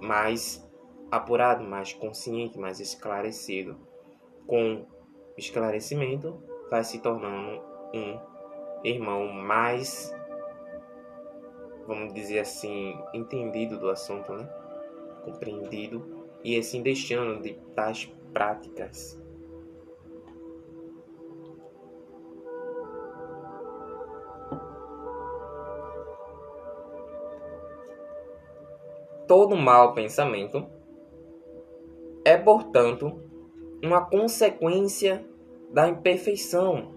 [0.00, 0.64] mais
[1.10, 3.76] apurado, mais consciente, mais esclarecido.
[4.46, 4.86] Com
[5.36, 6.40] esclarecimento,
[6.70, 7.60] vai se tornando
[7.92, 8.18] um
[8.84, 10.14] irmão mais,
[11.86, 14.48] vamos dizer assim, entendido do assunto, né?
[15.24, 16.13] Compreendido
[16.44, 19.18] e assim deixando de tais práticas
[29.26, 30.66] Todo mau pensamento
[32.24, 33.20] é, portanto,
[33.82, 35.24] uma consequência
[35.70, 36.92] da imperfeição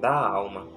[0.00, 0.68] da alma.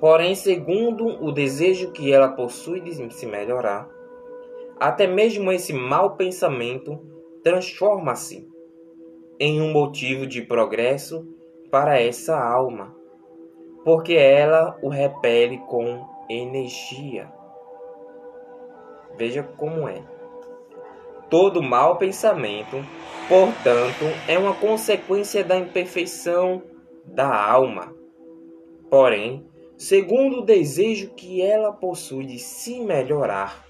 [0.00, 3.88] Porém, segundo o desejo que ela possui de se melhorar,
[4.78, 7.00] até mesmo esse mau pensamento
[7.42, 8.48] transforma-se
[9.38, 11.26] em um motivo de progresso
[11.70, 12.94] para essa alma,
[13.84, 17.32] porque ela o repele com energia.
[19.16, 20.02] Veja como é.
[21.28, 22.76] Todo mau pensamento,
[23.28, 26.62] portanto, é uma consequência da imperfeição
[27.04, 27.94] da alma.
[28.88, 33.64] Porém, segundo o desejo que ela possui de se melhorar,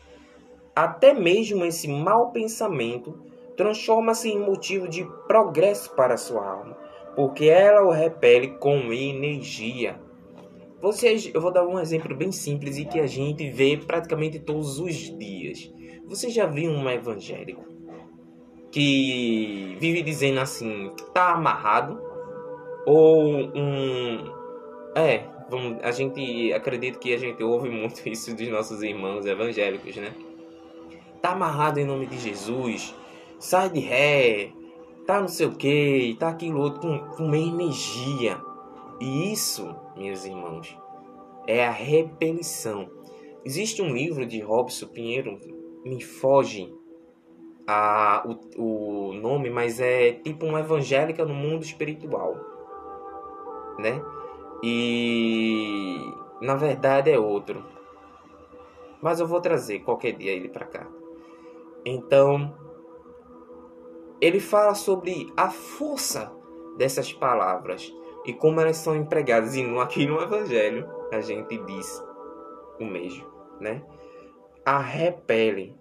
[0.75, 3.19] até mesmo esse mau pensamento
[3.57, 6.77] transforma-se em motivo de progresso para sua alma,
[7.15, 10.01] porque ela o repele com energia.
[10.81, 14.79] Vocês, eu vou dar um exemplo bem simples e que a gente vê praticamente todos
[14.79, 15.73] os dias.
[16.07, 17.65] Você já viu um evangélico
[18.71, 21.99] que vive dizendo assim, tá amarrado?
[22.85, 24.31] Ou um.
[24.97, 29.97] É, vamos, a gente acredita que a gente ouve muito isso dos nossos irmãos evangélicos,
[29.97, 30.13] né?
[31.25, 32.95] Tá amarrado em nome de Jesus,
[33.39, 34.53] sai de ré,
[35.07, 38.39] tá não sei o que, tá aquilo outro com, com uma energia.
[39.01, 40.79] E isso, meus irmãos,
[41.47, 42.91] é a repelição.
[43.43, 45.41] Existe um livro de Robson Pinheiro,
[45.83, 46.71] me foge
[47.67, 48.23] a,
[48.59, 52.37] o, o nome, mas é tipo uma evangélica no mundo espiritual,
[53.79, 53.99] né?
[54.63, 55.97] E
[56.43, 57.65] na verdade é outro.
[59.01, 60.87] Mas eu vou trazer qualquer dia ele para cá.
[61.85, 62.55] Então,
[64.21, 66.33] ele fala sobre a força
[66.77, 67.93] dessas palavras
[68.25, 69.55] e como elas são empregadas.
[69.55, 72.03] E aqui no Evangelho a gente diz
[72.81, 73.27] o mesmo,
[73.61, 73.83] né?
[74.65, 75.77] A repele,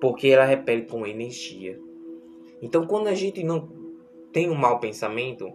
[0.00, 1.80] porque ela repele com energia.
[2.60, 3.68] Então, quando a gente não
[4.32, 5.52] tem um mau pensamento,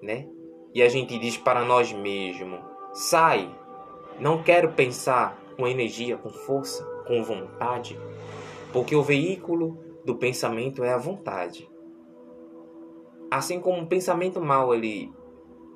[0.00, 0.28] né?
[0.72, 2.60] E a gente diz para nós mesmos:
[2.92, 3.52] sai,
[4.20, 7.98] não quero pensar com energia, com força, com vontade,
[8.74, 11.70] porque o veículo do pensamento é a vontade.
[13.30, 15.12] Assim como o pensamento mal ele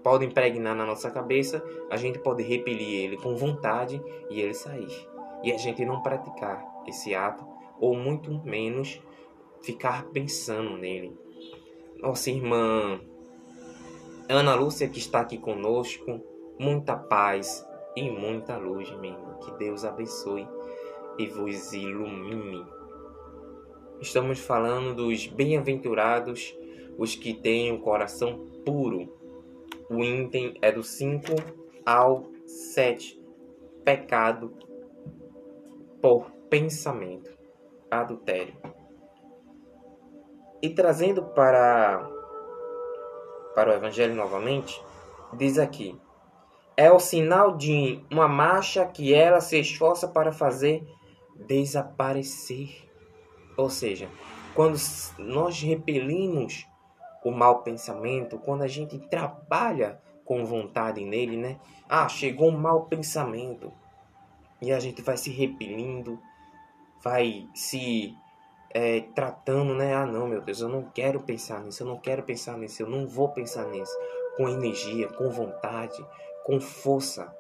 [0.03, 5.09] pode impregnar na nossa cabeça, a gente pode repelir ele com vontade e ele sair.
[5.45, 7.47] E a gente não praticar esse ato,
[7.79, 9.01] ou muito menos
[9.63, 11.17] ficar pensando nele.
[12.01, 13.01] Nossa irmã
[14.29, 16.21] Ana Lúcia, que está aqui conosco,
[16.59, 19.39] muita paz e muita luz, irmã.
[19.45, 20.49] Que Deus abençoe
[21.17, 22.78] e vos ilumine.
[24.01, 26.57] Estamos falando dos bem-aventurados
[26.97, 29.13] os que têm o coração puro.
[29.91, 31.27] O item é do 5
[31.85, 33.21] ao 7.
[33.85, 34.53] Pecado
[36.01, 37.37] por pensamento.
[37.91, 38.55] Adultério.
[40.63, 42.09] E trazendo para,
[43.55, 44.81] para o Evangelho novamente,
[45.33, 45.99] diz aqui:
[46.77, 50.87] é o sinal de uma marcha que ela se esforça para fazer
[51.47, 52.88] desaparecer.
[53.59, 54.09] Ou seja,
[54.55, 54.79] quando
[55.18, 56.64] nós repelimos
[57.25, 61.59] o mau pensamento, quando a gente trabalha com vontade nele, né?
[61.88, 63.73] Ah, chegou um mau pensamento.
[64.62, 66.21] E a gente vai se repelindo,
[67.03, 68.14] vai se
[68.71, 69.92] é, tratando, né?
[69.92, 72.88] Ah, não, meu Deus, eu não quero pensar nisso, eu não quero pensar nisso, eu
[72.88, 73.92] não vou pensar nisso.
[74.37, 75.99] Com energia, com vontade,
[76.44, 77.35] com força.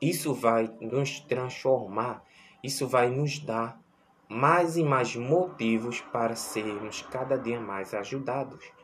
[0.00, 2.22] Isso vai nos transformar,
[2.62, 3.80] isso vai nos dar
[4.28, 8.76] mais e mais motivos para sermos cada dia mais ajudados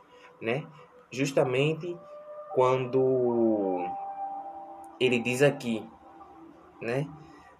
[0.43, 0.67] né?
[1.09, 1.97] Justamente
[2.53, 3.87] quando
[4.99, 5.87] ele diz aqui,
[6.81, 7.07] né?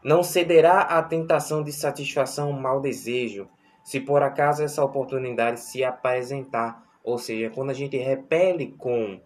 [0.03, 3.47] Não cederá à tentação de satisfação o mau desejo,
[3.85, 6.83] se por acaso essa oportunidade se apresentar.
[7.01, 9.19] Ou seja, quando a gente repele com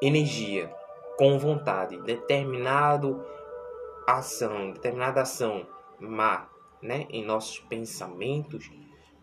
[0.00, 0.72] energia,
[1.16, 3.24] com vontade, determinado
[4.06, 5.66] ação, determinada ação
[5.98, 6.48] má,
[6.82, 8.70] né, em nossos pensamentos,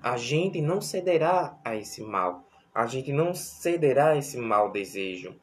[0.01, 5.35] a gente não cederá a esse mal, a gente não cederá a esse mau desejo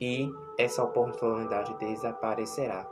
[0.00, 2.88] e essa oportunidade desaparecerá.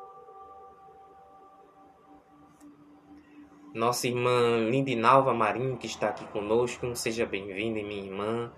[3.75, 8.53] Nossa irmã Lindinalva Marinho, que está aqui conosco, seja bem-vinda, minha irmã.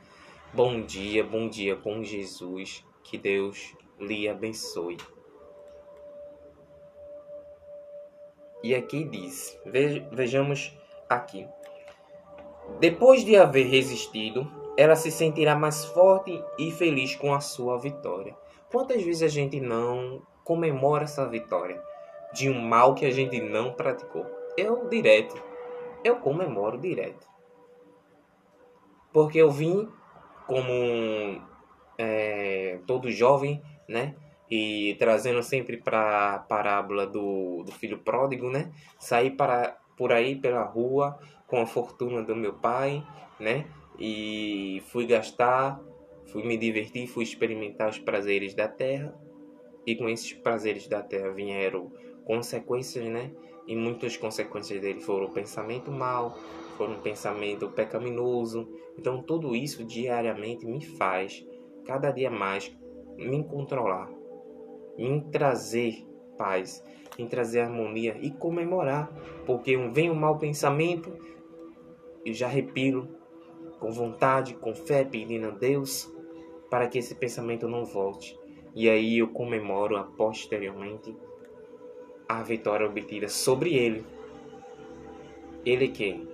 [0.52, 2.84] Bom dia, bom dia com Jesus.
[3.02, 4.96] Que Deus lhe abençoe.
[8.62, 9.58] E aqui diz:
[10.12, 10.76] vejamos
[11.08, 11.46] aqui.
[12.78, 18.36] Depois de haver resistido, ela se sentirá mais forte e feliz com a sua vitória.
[18.70, 21.82] Quantas vezes a gente não comemora essa vitória
[22.32, 24.24] de um mal que a gente não praticou?
[24.56, 25.34] Eu direto,
[26.04, 27.26] eu comemoro direto.
[29.12, 29.88] Porque eu vim
[30.46, 31.42] como
[31.98, 34.14] é, todo jovem, né?
[34.50, 38.72] E trazendo sempre para a parábola do, do filho pródigo, né?
[38.98, 43.04] Sair para, por aí pela rua com a fortuna do meu pai,
[43.38, 43.66] né?
[43.98, 45.80] E fui gastar,
[46.26, 49.14] fui me divertir, fui experimentar os prazeres da terra.
[49.86, 51.92] E com esses prazeres da terra vieram
[52.24, 53.30] consequências, né?
[53.66, 56.36] E muitas consequências dele foram o pensamento mal,
[56.76, 58.68] foram um pensamento pecaminoso.
[58.98, 61.46] Então tudo isso diariamente me faz
[61.84, 62.72] cada dia mais
[63.16, 64.10] me controlar,
[65.08, 66.84] me trazer paz,
[67.18, 69.10] me trazer harmonia e comemorar,
[69.46, 71.12] porque vem um mau pensamento,
[72.24, 73.08] eu já repilo
[73.78, 76.12] com vontade, com fé, pedindo a Deus
[76.68, 78.38] para que esse pensamento não volte.
[78.74, 81.16] E aí eu comemoro a posteriormente
[82.28, 84.04] a vitória obtida sobre ele.
[85.64, 86.28] Ele quem?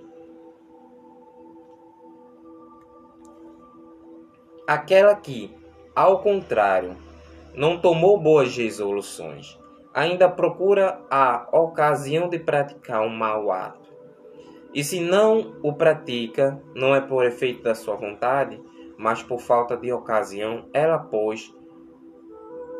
[4.67, 5.51] Aquela que,
[5.95, 7.06] ao contrário,
[7.57, 9.57] não tomou boas resoluções,
[9.91, 13.91] ainda procura a ocasião de praticar um mau ato.
[14.71, 18.61] E se não o pratica, não é por efeito da sua vontade,
[18.95, 21.51] mas por falta de ocasião, ela, pois,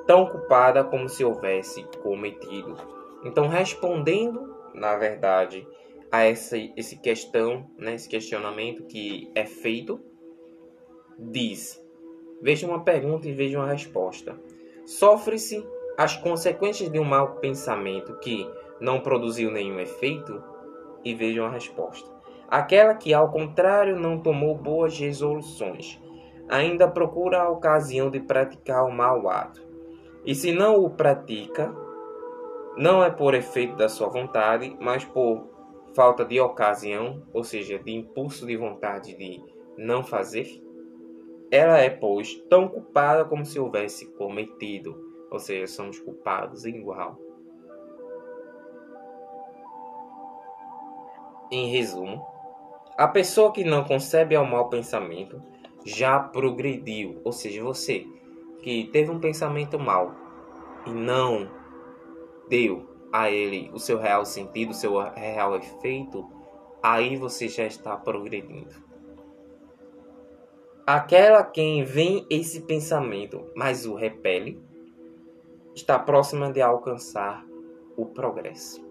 [0.06, 2.78] tão culpada como se houvesse cometido.
[3.26, 5.68] Então, respondendo, na verdade,
[6.12, 10.00] a essa esse questão, né, esse questionamento que é feito,
[11.18, 11.84] diz:
[12.40, 14.40] Veja uma pergunta e veja uma resposta.
[14.88, 20.42] Sofre-se as consequências de um mau pensamento que não produziu nenhum efeito?
[21.04, 22.10] E veja uma resposta.
[22.48, 26.02] Aquela que, ao contrário, não tomou boas resoluções,
[26.48, 29.62] ainda procura a ocasião de praticar o mau ato.
[30.26, 31.76] E se não o pratica,
[32.78, 35.50] não é por efeito da sua vontade, mas por
[35.94, 39.44] falta de ocasião, ou seja, de impulso de vontade de
[39.78, 40.66] não fazer?
[41.52, 44.98] Ela é, pois, tão culpada como se houvesse cometido,
[45.32, 47.18] ou seja, somos culpados igual.
[51.50, 52.26] Em resumo,
[52.98, 55.42] a pessoa que não concebe ao mau pensamento
[55.86, 58.06] já progrediu, ou seja, você
[58.62, 60.14] que teve um pensamento mau
[60.86, 61.50] e não
[62.50, 66.30] deu a ele o seu real sentido, o seu real efeito,
[66.84, 68.87] aí você já está progredindo.
[70.90, 74.58] Aquela quem vem esse pensamento, mas o repele,
[75.76, 77.46] está próxima de alcançar
[77.98, 78.82] o progresso.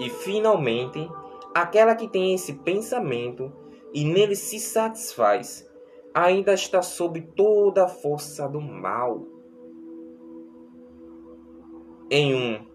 [0.00, 1.08] E finalmente,
[1.54, 3.52] aquela que tem esse pensamento
[3.92, 5.70] e nele se satisfaz,
[6.12, 9.24] ainda está sob toda a força do mal.
[12.10, 12.66] Em um,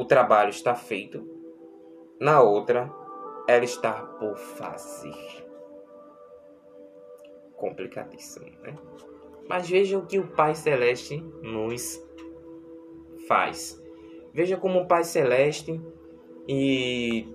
[0.00, 1.28] o trabalho está feito,
[2.20, 2.88] na outra,
[3.48, 5.43] ela está por fazer
[7.64, 8.76] complicadíssimo, né?
[9.48, 12.02] Mas veja o que o Pai Celeste nos
[13.26, 13.82] faz.
[14.34, 15.80] Veja como o Pai Celeste
[16.46, 17.26] e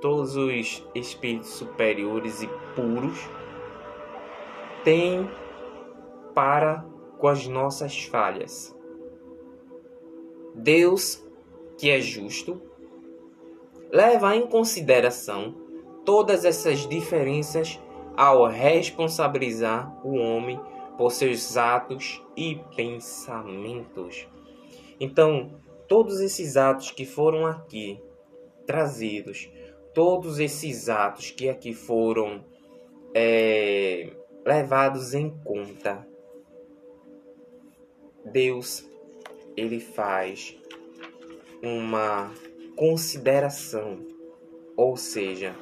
[0.00, 3.18] todos os espíritos superiores e puros
[4.84, 5.28] têm
[6.34, 6.86] para
[7.18, 8.74] com as nossas falhas.
[10.54, 11.22] Deus,
[11.76, 12.60] que é justo,
[13.90, 15.54] leva em consideração
[16.04, 17.78] todas essas diferenças
[18.16, 20.60] ao responsabilizar o homem
[20.96, 24.28] por seus atos e pensamentos.
[24.98, 25.58] Então,
[25.88, 28.00] todos esses atos que foram aqui
[28.66, 29.50] trazidos,
[29.94, 32.44] todos esses atos que aqui foram
[33.14, 34.12] é,
[34.44, 36.06] levados em conta,
[38.24, 38.88] Deus
[39.56, 40.56] ele faz
[41.62, 42.30] uma
[42.76, 44.06] consideração,
[44.76, 45.54] ou seja,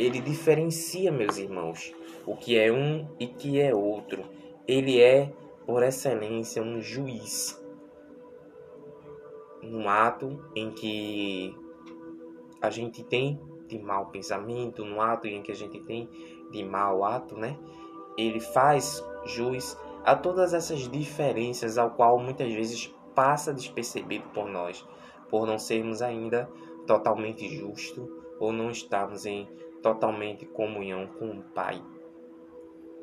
[0.00, 1.94] ele diferencia, meus irmãos,
[2.26, 4.24] o que é um e que é outro.
[4.66, 5.30] Ele é,
[5.66, 7.62] por excelência, um juiz.
[9.62, 11.54] Um ato em que
[12.62, 16.08] a gente tem de mau pensamento, no ato em que a gente tem
[16.50, 17.58] de mau ato, né?
[18.16, 24.82] Ele faz jus a todas essas diferenças ao qual muitas vezes passa despercebido por nós,
[25.28, 26.50] por não sermos ainda
[26.86, 29.46] totalmente justos ou não estarmos em
[29.82, 31.82] totalmente comunhão com o Pai.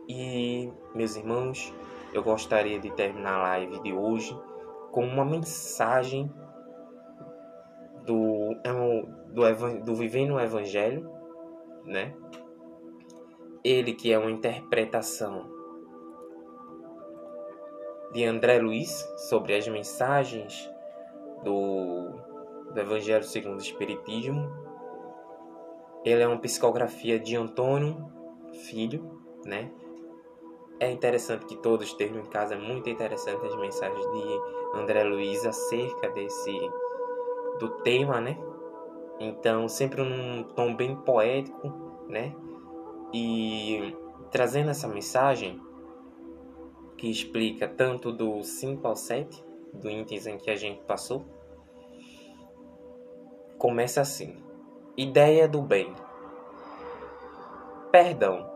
[0.08, 1.74] E, meus irmãos,
[2.14, 4.38] eu gostaria de terminar a live de hoje
[4.92, 6.32] com uma mensagem
[8.06, 8.56] do,
[9.34, 11.10] do, do Vivendo o Evangelho,
[11.84, 12.16] né?
[13.64, 15.58] Ele que é uma interpretação
[18.14, 20.70] de André Luiz sobre as mensagens
[21.44, 22.12] do,
[22.74, 24.67] do Evangelho segundo o Espiritismo.
[26.08, 28.10] Ele é uma psicografia de Antônio
[28.64, 29.70] Filho, né?
[30.80, 35.46] É interessante que todos estejam em casa, é muito interessante as mensagens de André Luiz
[35.46, 36.58] acerca desse
[37.60, 38.38] do tema, né?
[39.20, 41.74] Então, sempre num tom bem poético,
[42.08, 42.34] né?
[43.14, 43.94] E
[44.32, 45.60] trazendo essa mensagem
[46.96, 49.44] que explica tanto do 5 ao 7,
[49.74, 51.26] do índice em que a gente passou,
[53.58, 54.47] começa assim:
[54.98, 55.94] Ideia do bem.
[57.92, 58.50] Perdão.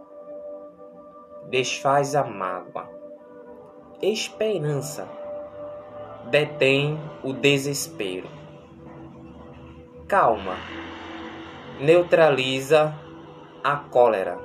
[1.50, 2.90] Desfaz a mágoa.
[4.02, 5.08] Esperança.
[6.30, 8.42] Detém o desespero
[10.12, 10.58] calma,
[11.80, 12.94] neutraliza
[13.64, 14.38] a cólera,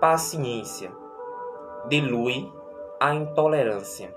[0.00, 0.92] paciência,
[1.88, 2.48] dilui
[3.00, 4.14] a intolerância,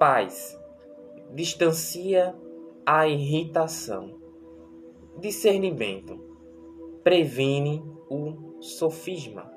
[0.00, 0.60] paz,
[1.30, 2.34] distancia
[2.84, 4.19] a irritação,
[5.20, 6.18] discernimento,
[7.04, 9.50] previne o sofisma,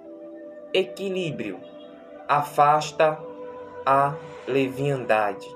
[0.73, 1.59] equilíbrio,
[2.27, 3.17] afasta
[3.85, 4.15] a
[4.47, 5.47] leviandade,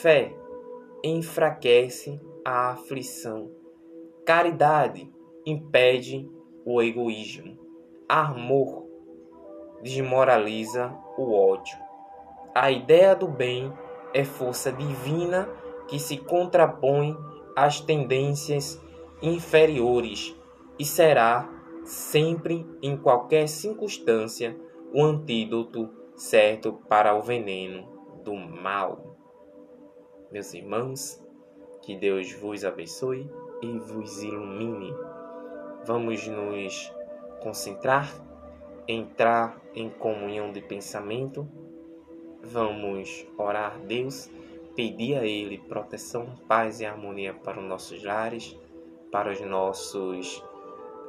[0.00, 0.34] fé,
[1.02, 3.50] enfraquece a aflição.
[4.26, 5.10] Caridade
[5.46, 6.28] impede
[6.64, 7.58] o egoísmo.
[8.08, 8.86] Amor
[9.82, 11.78] desmoraliza o ódio.
[12.54, 13.72] A ideia do bem
[14.12, 15.48] é força divina
[15.86, 17.16] que se contrapõe
[17.56, 18.80] às tendências
[19.22, 20.34] inferiores
[20.78, 21.48] e será
[21.84, 24.56] sempre, em qualquer circunstância,
[24.92, 27.86] o antídoto certo para o veneno
[28.24, 29.16] do mal.
[30.30, 31.22] Meus irmãos,
[31.82, 33.30] que Deus vos abençoe
[33.62, 34.94] e vos ilumine.
[35.84, 36.92] Vamos nos
[37.40, 38.12] concentrar,
[38.86, 41.48] entrar em comunhão de pensamento.
[42.42, 44.30] Vamos orar a Deus,
[44.76, 48.56] pedir a Ele proteção, paz e harmonia para os nossos lares,
[49.10, 50.44] para os nossos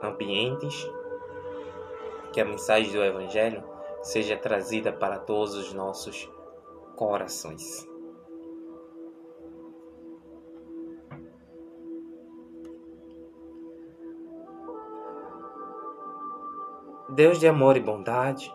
[0.01, 0.89] ambientes.
[2.31, 3.63] Que a mensagem do Evangelho
[4.01, 6.29] seja trazida para todos os nossos
[6.95, 7.87] corações.
[17.09, 18.53] Deus de amor e bondade,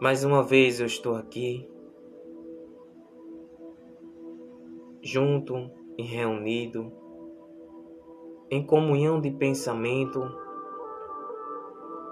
[0.00, 1.68] mais uma vez eu estou aqui,
[5.02, 6.92] junto e reunido,
[8.50, 10.20] em comunhão de pensamento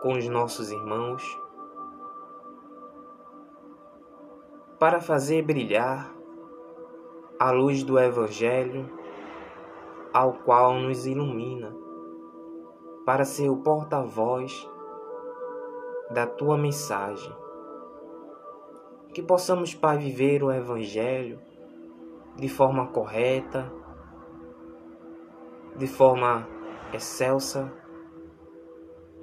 [0.02, 1.22] com os nossos irmãos,
[4.78, 6.14] para fazer brilhar
[7.38, 8.90] a luz do Evangelho,
[10.12, 11.74] ao qual nos ilumina
[13.04, 14.68] para ser o porta-voz
[16.10, 17.34] da tua mensagem.
[19.14, 21.38] Que possamos, Pai, viver o Evangelho
[22.36, 23.72] de forma correta,
[25.78, 26.46] de forma
[26.92, 27.72] excelsa.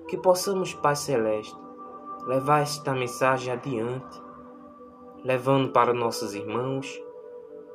[0.08, 1.56] Que possamos, Pai Celeste,
[2.28, 4.22] levar esta mensagem adiante,
[5.24, 7.02] levando para nossos irmãos,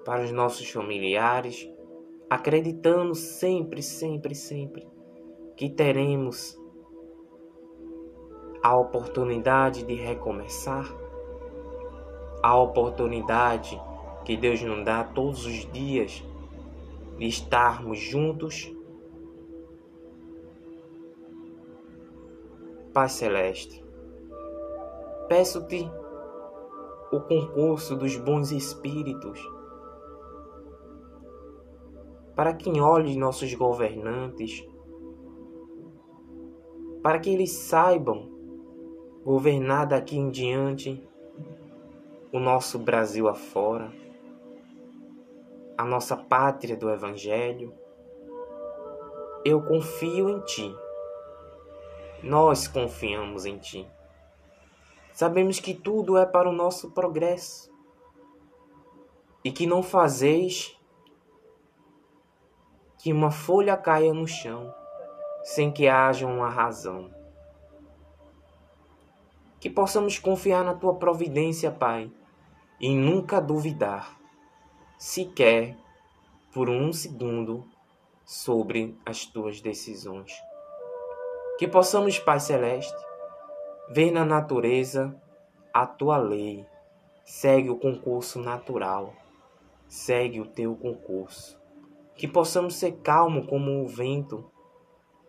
[0.05, 1.69] para os nossos familiares,
[2.31, 4.87] acreditando sempre, sempre, sempre
[5.57, 6.57] que teremos
[8.63, 10.87] a oportunidade de recomeçar,
[12.43, 13.81] a oportunidade
[14.25, 16.23] que Deus nos dá todos os dias
[17.21, 18.75] estarmos juntos.
[22.93, 23.85] Pai Celeste,
[25.29, 25.89] peço-te
[27.13, 29.41] o concurso dos bons espíritos
[32.35, 34.67] para que olhe nossos governantes
[37.03, 38.29] para que eles saibam
[39.25, 41.03] governar daqui em diante
[42.33, 43.93] o nosso Brasil afora.
[45.79, 47.73] A nossa pátria do Evangelho.
[49.45, 50.75] Eu confio em Ti.
[52.21, 53.89] Nós confiamos em Ti.
[55.13, 57.73] Sabemos que tudo é para o nosso progresso
[59.45, 60.77] e que não fazeis
[62.99, 64.75] que uma folha caia no chão
[65.45, 67.09] sem que haja uma razão.
[69.61, 72.11] Que possamos confiar na tua providência, Pai,
[72.81, 74.18] e nunca duvidar,
[74.99, 75.77] sequer
[76.53, 77.65] por um segundo,
[78.29, 80.33] sobre as tuas decisões.
[81.57, 82.95] Que possamos, Pai Celeste,
[83.91, 85.19] ver na natureza
[85.73, 86.67] a tua lei,
[87.25, 89.15] segue o concurso natural,
[89.87, 91.59] segue o teu concurso.
[92.15, 94.51] Que possamos ser calmos como o vento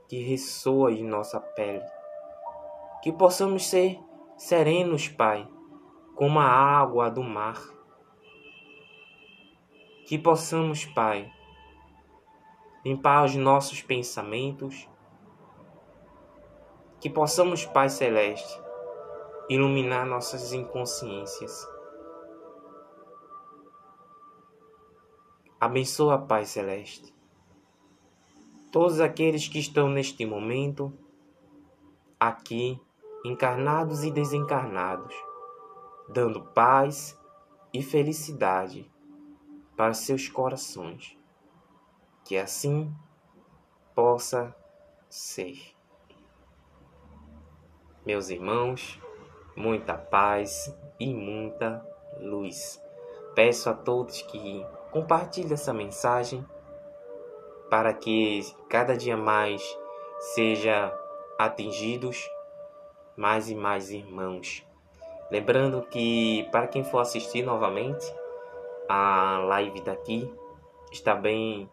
[0.10, 1.86] que ressoa em nossa pele.
[3.02, 3.98] Que possamos ser
[4.36, 5.48] serenos, Pai,
[6.16, 7.79] como a água do mar.
[10.10, 11.32] Que possamos, Pai,
[12.84, 14.90] limpar os nossos pensamentos.
[17.00, 18.60] Que possamos, Pai Celeste,
[19.48, 21.64] iluminar nossas inconsciências.
[25.62, 27.14] Abençoa, Pai Celeste,
[28.72, 30.92] todos aqueles que estão neste momento
[32.20, 32.82] aqui,
[33.24, 35.14] encarnados e desencarnados,
[36.12, 37.16] dando paz
[37.72, 38.92] e felicidade
[39.80, 41.18] para seus corações.
[42.26, 42.94] Que assim
[43.96, 44.54] possa
[45.10, 45.58] ser.
[48.06, 49.00] Meus irmãos,
[49.56, 51.82] muita paz e muita
[52.20, 52.78] luz.
[53.34, 56.46] Peço a todos que compartilhem essa mensagem
[57.70, 59.64] para que cada dia mais
[60.36, 60.94] seja
[61.38, 62.30] atingidos
[63.16, 64.62] mais e mais irmãos.
[65.32, 68.19] Lembrando que para quem for assistir novamente
[68.90, 70.28] a live daqui
[70.92, 71.70] está bem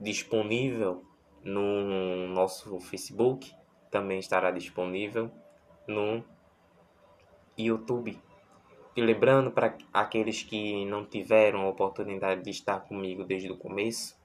[0.00, 1.04] disponível
[1.44, 3.52] no nosso Facebook,
[3.90, 5.30] também estará disponível
[5.86, 6.24] no
[7.58, 8.18] YouTube.
[8.96, 14.18] E lembrando para aqueles que não tiveram a oportunidade de estar comigo desde o começo,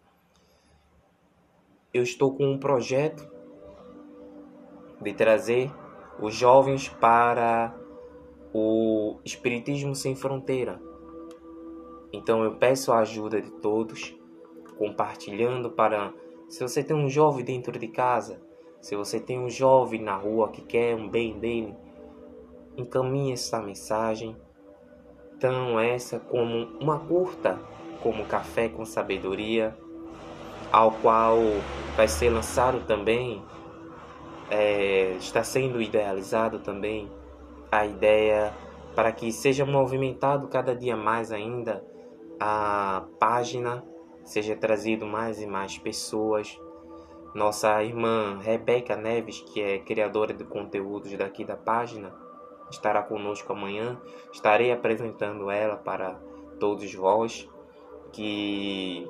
[1.93, 3.29] eu estou com um projeto
[5.01, 5.69] de trazer
[6.17, 7.75] os jovens para
[8.53, 10.92] o Espiritismo Sem Fronteira.
[12.13, 14.15] Então eu peço a ajuda de todos,
[14.77, 16.13] compartilhando para.
[16.47, 18.39] Se você tem um jovem dentro de casa,
[18.79, 21.75] se você tem um jovem na rua que quer um bem dele,
[22.77, 24.37] encaminhe essa mensagem.
[25.35, 27.59] Então, essa como uma curta,
[28.03, 29.75] como Café com Sabedoria,
[30.71, 31.37] ao qual
[31.97, 33.43] vai ser lançado também,
[34.51, 37.11] é, está sendo idealizado também
[37.71, 38.53] a ideia
[38.95, 41.83] para que seja movimentado cada dia mais ainda
[42.45, 43.85] a página,
[44.25, 46.59] seja trazido mais e mais pessoas.
[47.33, 52.13] Nossa irmã Rebeca Neves, que é criadora de conteúdos daqui da página,
[52.69, 53.97] estará conosco amanhã.
[54.33, 56.15] Estarei apresentando ela para
[56.59, 57.49] todos vós
[58.11, 59.09] que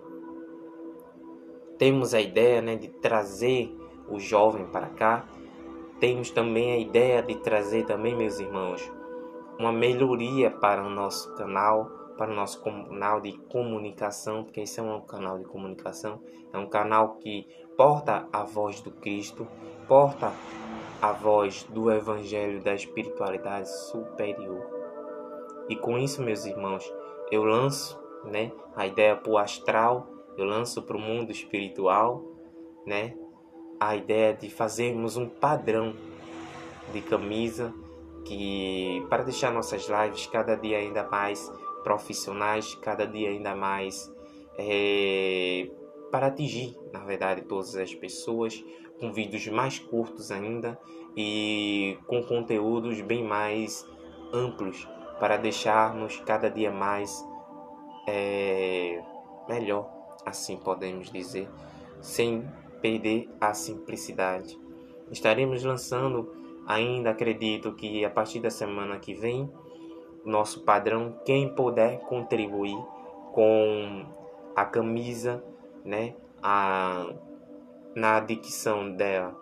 [1.79, 3.75] temos a ideia né, de trazer
[4.07, 5.25] o jovem para cá.
[5.99, 8.93] Temos também a ideia de trazer também, meus irmãos,
[9.57, 14.83] uma melhoria para o nosso canal, para o nosso canal de comunicação, porque esse é
[14.83, 17.47] um canal de comunicação, é um canal que
[17.77, 19.47] porta a voz do Cristo,
[19.87, 20.31] porta
[21.01, 24.65] a voz do Evangelho da espiritualidade superior.
[25.69, 26.91] E com isso, meus irmãos,
[27.31, 32.23] eu lanço né, a ideia para o astral eu lanço para o mundo espiritual,
[32.85, 33.15] né?
[33.79, 35.93] A ideia de fazermos um padrão
[36.91, 37.73] de camisa
[38.25, 41.51] que para deixar nossas lives cada dia ainda mais
[41.83, 44.11] profissionais, cada dia ainda mais
[44.57, 45.69] é,
[46.11, 48.63] para atingir, na verdade, todas as pessoas,
[48.99, 50.79] com vídeos mais curtos ainda
[51.15, 53.87] e com conteúdos bem mais
[54.31, 54.87] amplos
[55.19, 57.23] para deixarmos cada dia mais
[58.07, 59.01] é,
[59.47, 61.49] melhor assim podemos dizer,
[62.01, 62.47] sem
[62.81, 64.59] perder a simplicidade.
[65.11, 66.33] Estaremos lançando
[66.65, 69.51] ainda, acredito que a partir da semana que vem,
[70.25, 72.77] nosso padrão, quem puder contribuir
[73.31, 74.05] com
[74.55, 75.43] a camisa,
[75.83, 77.13] né, a,
[77.95, 79.35] na dicção dela,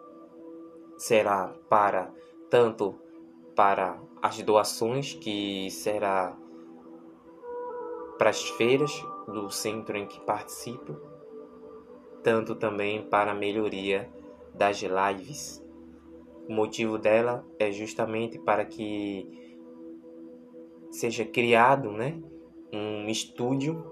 [0.98, 2.12] será para
[2.50, 2.96] tanto
[3.56, 6.36] para as doações que será
[8.18, 10.96] para as feiras do centro em que participo,
[12.22, 14.10] tanto também para a melhoria
[14.54, 15.64] das lives.
[16.48, 19.51] O motivo dela é justamente para que
[21.02, 22.22] seja criado né,
[22.72, 23.84] um estúdio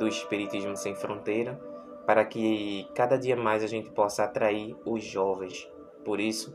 [0.00, 1.60] do Espiritismo Sem Fronteira,
[2.04, 5.70] para que cada dia mais a gente possa atrair os jovens.
[6.04, 6.52] Por isso,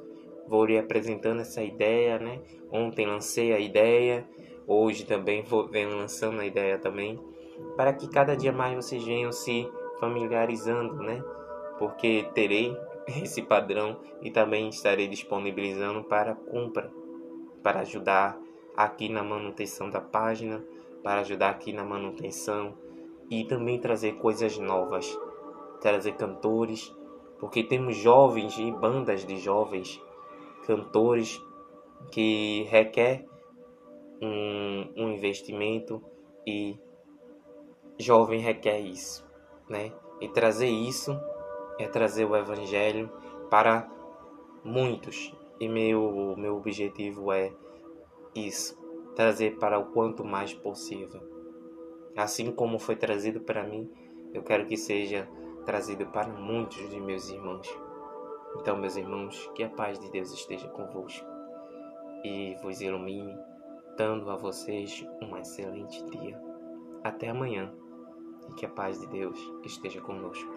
[0.49, 2.41] vou lhe apresentando essa ideia, né?
[2.69, 4.27] Ontem lancei a ideia,
[4.67, 7.17] hoje também vou venho lançando a ideia também,
[7.77, 9.65] para que cada dia mais vocês venham se
[9.97, 11.23] familiarizando, né?
[11.79, 12.75] Porque terei
[13.23, 16.91] esse padrão e também estarei disponibilizando para compra,
[17.63, 18.44] para ajudar
[18.75, 20.63] aqui na manutenção da página,
[21.03, 22.73] para ajudar aqui na manutenção
[23.29, 25.17] e também trazer coisas novas,
[25.79, 26.93] trazer cantores,
[27.39, 30.01] porque temos jovens e bandas de jovens
[30.65, 31.41] cantores
[32.11, 33.25] que requer
[34.21, 36.01] um, um investimento
[36.45, 36.77] e
[37.99, 39.25] jovem requer isso,
[39.69, 39.91] né?
[40.19, 41.17] E trazer isso
[41.79, 43.11] é trazer o evangelho
[43.49, 43.89] para
[44.63, 45.33] muitos.
[45.59, 47.53] E meu meu objetivo é
[48.35, 48.77] isso,
[49.15, 51.21] trazer para o quanto mais possível.
[52.15, 53.89] Assim como foi trazido para mim,
[54.33, 55.27] eu quero que seja
[55.65, 57.67] trazido para muitos de meus irmãos.
[58.57, 61.25] Então, meus irmãos, que a paz de Deus esteja convosco
[62.23, 63.37] e vos ilumine,
[63.97, 66.39] dando a vocês um excelente dia.
[67.03, 67.73] Até amanhã
[68.49, 70.54] e que a paz de Deus esteja conosco.